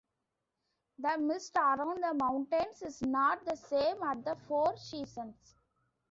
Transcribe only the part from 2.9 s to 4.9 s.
not the same at the four